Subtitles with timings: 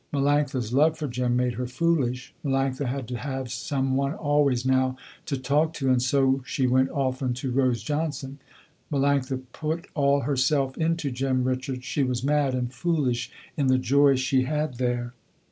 [0.11, 2.33] Melanctha's love for Jem made her foolish.
[2.43, 6.89] Melanctha had to have some one always now to talk to and so she went
[6.89, 8.39] often to Rose Johnson.
[8.91, 11.85] Melanctha put all herself into Jem Richards.
[11.85, 15.13] She was mad and foolish in the joy she had there.